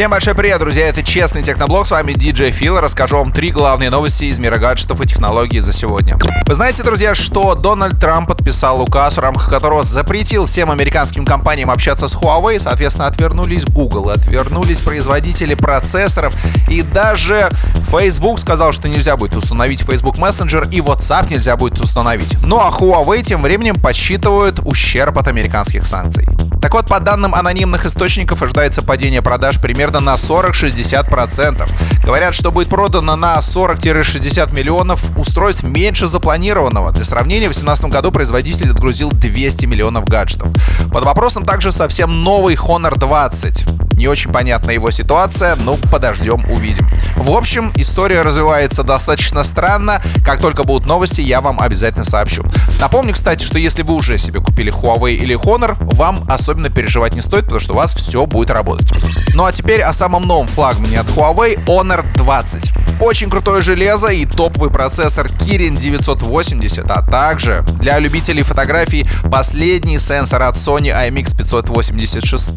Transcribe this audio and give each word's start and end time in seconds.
Всем 0.00 0.12
большой 0.12 0.34
привет, 0.34 0.58
друзья! 0.60 0.88
Это 0.88 1.02
Честный 1.02 1.42
Техноблог, 1.42 1.86
с 1.86 1.90
вами 1.90 2.12
DJ 2.12 2.52
Фил. 2.52 2.80
Расскажу 2.80 3.18
вам 3.18 3.32
три 3.32 3.50
главные 3.50 3.90
новости 3.90 4.24
из 4.24 4.38
мира 4.38 4.56
гаджетов 4.56 4.98
и 5.02 5.06
технологий 5.06 5.60
за 5.60 5.74
сегодня. 5.74 6.16
Вы 6.46 6.54
знаете, 6.54 6.82
друзья, 6.82 7.14
что 7.14 7.54
Дональд 7.54 8.00
Трамп 8.00 8.26
подписал 8.26 8.80
указ, 8.80 9.18
в 9.18 9.20
рамках 9.20 9.50
которого 9.50 9.84
запретил 9.84 10.46
всем 10.46 10.70
американским 10.70 11.26
компаниям 11.26 11.70
общаться 11.70 12.08
с 12.08 12.14
Huawei, 12.16 12.58
соответственно, 12.58 13.08
отвернулись 13.08 13.66
Google, 13.66 14.08
отвернулись 14.08 14.80
производители 14.80 15.52
процессоров, 15.52 16.34
и 16.70 16.80
даже 16.80 17.50
Facebook 17.90 18.38
сказал, 18.38 18.72
что 18.72 18.88
нельзя 18.88 19.18
будет 19.18 19.36
установить 19.36 19.82
Facebook 19.82 20.16
Messenger, 20.16 20.66
и 20.70 20.80
WhatsApp 20.80 21.30
нельзя 21.30 21.56
будет 21.56 21.78
установить. 21.78 22.38
Ну 22.42 22.58
а 22.58 22.70
Huawei 22.70 23.20
тем 23.20 23.42
временем 23.42 23.78
подсчитывают 23.78 24.60
ущерб 24.64 25.18
от 25.18 25.28
американских 25.28 25.84
санкций. 25.84 26.26
Так 26.60 26.74
вот, 26.74 26.86
по 26.86 27.00
данным 27.00 27.34
анонимных 27.34 27.86
источников, 27.86 28.42
ожидается 28.42 28.82
падение 28.82 29.22
продаж 29.22 29.58
примерно 29.60 30.00
на 30.00 30.14
40-60%. 30.14 32.04
Говорят, 32.04 32.34
что 32.34 32.52
будет 32.52 32.68
продано 32.68 33.16
на 33.16 33.38
40-60 33.38 34.54
миллионов 34.54 35.04
устройств 35.16 35.62
меньше 35.62 36.06
запланированного. 36.06 36.92
Для 36.92 37.04
сравнения, 37.04 37.48
в 37.48 37.54
2018 37.54 37.84
году 37.86 38.12
производитель 38.12 38.70
отгрузил 38.70 39.10
200 39.10 39.66
миллионов 39.66 40.04
гаджетов. 40.04 40.48
Под 40.92 41.04
вопросом 41.04 41.44
также 41.44 41.72
совсем 41.72 42.22
новый 42.22 42.56
Honor 42.56 42.96
20. 42.98 43.79
Не 44.00 44.08
очень 44.08 44.32
понятна 44.32 44.70
его 44.70 44.90
ситуация, 44.90 45.56
ну 45.56 45.76
подождем, 45.90 46.50
увидим. 46.50 46.88
В 47.16 47.32
общем, 47.32 47.70
история 47.74 48.22
развивается 48.22 48.82
достаточно 48.82 49.42
странно. 49.42 50.00
Как 50.24 50.40
только 50.40 50.64
будут 50.64 50.86
новости, 50.86 51.20
я 51.20 51.42
вам 51.42 51.60
обязательно 51.60 52.04
сообщу. 52.06 52.42
Напомню, 52.80 53.12
кстати, 53.12 53.44
что 53.44 53.58
если 53.58 53.82
вы 53.82 53.92
уже 53.92 54.16
себе 54.16 54.40
купили 54.40 54.72
Huawei 54.72 55.12
или 55.12 55.36
Honor, 55.36 55.76
вам 55.94 56.24
особенно 56.30 56.70
переживать 56.70 57.14
не 57.14 57.20
стоит, 57.20 57.44
потому 57.44 57.60
что 57.60 57.74
у 57.74 57.76
вас 57.76 57.92
все 57.92 58.24
будет 58.24 58.50
работать. 58.50 58.90
Ну 59.34 59.44
а 59.44 59.52
теперь 59.52 59.82
о 59.82 59.92
самом 59.92 60.22
новом 60.22 60.46
флагмане 60.46 61.00
от 61.00 61.06
Huawei 61.08 61.62
Honor 61.66 62.02
20. 62.16 62.70
Очень 63.02 63.28
крутое 63.28 63.60
железо 63.60 64.08
и 64.08 64.24
топовый 64.24 64.70
процессор 64.70 65.26
Kirin 65.26 65.76
980, 65.76 66.90
а 66.90 66.99
также 67.10 67.64
для 67.80 67.98
любителей 67.98 68.42
фотографий 68.42 69.06
последний 69.30 69.98
сенсор 69.98 70.42
от 70.42 70.54
Sony 70.54 70.94
IMX 70.94 71.36
586 71.36 72.54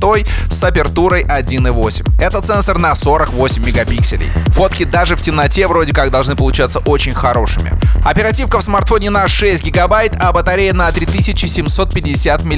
с 0.49 0.63
апертурой 0.63 1.23
1.8. 1.23 2.21
Этот 2.21 2.45
сенсор 2.45 2.77
на 2.77 2.95
48 2.95 3.65
мегапикселей. 3.65 4.27
Фотки 4.47 4.83
даже 4.83 5.15
в 5.15 5.21
темноте 5.21 5.67
вроде 5.67 5.93
как 5.93 6.11
должны 6.11 6.35
получаться 6.35 6.79
очень 6.79 7.13
хорошими. 7.13 7.73
Оперативка 8.05 8.59
в 8.59 8.63
смартфоне 8.63 9.09
на 9.09 9.27
6 9.27 9.63
гигабайт, 9.63 10.13
а 10.19 10.31
батарея 10.31 10.73
на 10.73 10.91
3750 10.91 12.43
мАч. 12.43 12.55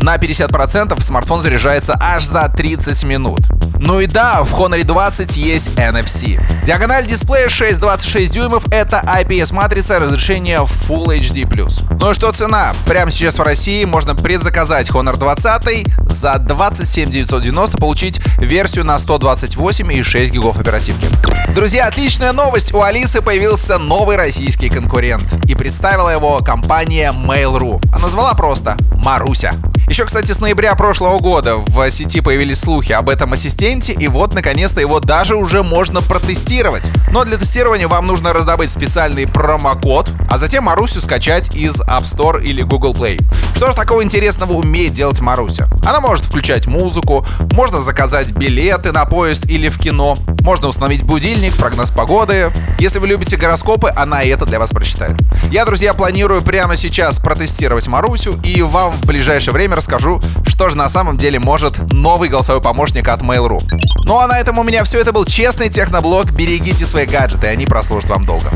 На 0.00 0.16
50% 0.16 1.00
смартфон 1.02 1.40
заряжается 1.40 1.98
аж 2.00 2.24
за 2.24 2.48
30 2.48 3.04
минут. 3.04 3.40
Ну 3.78 4.00
и 4.00 4.06
да, 4.06 4.42
в 4.42 4.54
Honor 4.54 4.82
20 4.82 5.36
есть 5.36 5.68
NFC. 5.76 6.40
Диагональ 6.64 7.06
дисплея 7.06 7.48
6,26 7.48 8.32
дюймов— 8.32 8.66
это 8.70 9.02
IPS-матрица 9.04 9.98
разрешения 9.98 10.62
Full 10.88 11.18
HD+. 11.18 11.96
Ну 11.98 12.10
и 12.10 12.14
что 12.14 12.30
цена? 12.30 12.72
Прямо 12.86 13.10
сейчас 13.10 13.38
в 13.38 13.42
России 13.42 13.84
можно 13.84 14.14
предзаказать 14.14 14.88
Honor 14.90 15.16
20 15.16 15.86
за 16.08 16.38
27 16.38 17.10
990 17.10 17.78
получить 17.78 18.20
версию 18.38 18.84
на 18.84 18.98
128 18.98 19.92
и 19.92 20.02
6 20.02 20.32
гигов 20.32 20.58
оперативки. 20.58 21.06
Друзья, 21.54 21.86
отличная 21.86 22.32
новость! 22.32 22.72
У 22.72 22.82
Алисы 22.82 23.20
появился 23.20 23.78
новый 23.78 24.16
российский 24.16 24.68
конкурент. 24.68 25.24
И 25.46 25.54
представила 25.54 26.10
его 26.10 26.38
компания 26.38 27.12
Mail.ru. 27.12 27.82
А 27.92 27.98
назвала 27.98 28.34
просто 28.34 28.76
Маруся. 28.92 29.52
Еще, 29.88 30.04
кстати, 30.04 30.32
с 30.32 30.40
ноября 30.40 30.74
прошлого 30.74 31.20
года 31.20 31.58
в 31.58 31.90
сети 31.90 32.20
появились 32.20 32.58
слухи 32.58 32.92
об 32.92 33.08
этом 33.08 33.32
ассистенте, 33.32 33.92
и 33.92 34.08
вот, 34.08 34.34
наконец-то, 34.34 34.80
его 34.80 34.98
даже 34.98 35.36
уже 35.36 35.62
можно 35.62 36.02
протестировать. 36.02 36.90
Но 37.12 37.24
для 37.24 37.36
тестирования 37.36 37.86
вам 37.86 38.08
нужно 38.08 38.32
раздобыть 38.32 38.70
специальный 38.70 39.28
промокод, 39.28 40.10
а 40.28 40.38
затем 40.38 40.64
Марусю 40.64 41.00
скачать 41.00 41.54
из 41.54 41.80
App 41.82 42.02
Store 42.02 42.42
или 42.42 42.62
Google 42.62 42.94
Play. 42.94 43.22
Что 43.54 43.70
же 43.70 43.76
такого 43.76 44.02
интересного 44.02 44.54
умеет 44.54 44.92
делать 44.92 45.20
Маруся? 45.20 45.68
Она 45.86 46.00
может 46.00 46.24
включать 46.24 46.66
музыку, 46.66 47.24
можно 47.52 47.80
заказать 47.80 48.32
билеты 48.32 48.90
на 48.90 49.04
поезд 49.04 49.46
или 49.46 49.68
в 49.68 49.78
кино, 49.78 50.16
можно 50.40 50.66
установить 50.66 51.04
будильник, 51.04 51.56
прогноз 51.56 51.92
погоды. 51.92 52.52
Если 52.80 52.98
вы 52.98 53.06
любите 53.06 53.36
гороскопы, 53.36 53.92
она 53.96 54.22
и 54.22 54.28
это 54.28 54.46
для 54.46 54.58
вас 54.58 54.70
прочитает. 54.70 55.16
Я, 55.50 55.64
друзья, 55.64 55.94
планирую 55.94 56.42
прямо 56.42 56.76
сейчас 56.76 57.18
протестировать 57.18 57.86
Марусю 57.86 58.34
и 58.42 58.62
вам 58.62 58.92
в 58.92 59.06
ближайшее 59.06 59.54
время 59.54 59.75
расскажу, 59.76 60.20
что 60.46 60.70
же 60.70 60.76
на 60.76 60.88
самом 60.88 61.16
деле 61.16 61.38
может 61.38 61.92
новый 61.92 62.28
голосовой 62.28 62.62
помощник 62.62 63.08
от 63.08 63.20
Mail.ru. 63.20 63.60
Ну 64.04 64.18
а 64.18 64.26
на 64.26 64.38
этом 64.38 64.58
у 64.58 64.64
меня 64.64 64.84
все. 64.84 65.00
Это 65.00 65.12
был 65.12 65.24
честный 65.24 65.68
техноблог. 65.68 66.32
Берегите 66.32 66.86
свои 66.86 67.06
гаджеты, 67.06 67.46
они 67.46 67.66
прослужат 67.66 68.10
вам 68.10 68.24
долго. 68.24 68.50